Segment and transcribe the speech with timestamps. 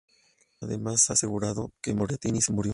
[0.61, 2.69] Además, ha asegurado que Moriarty sí murió.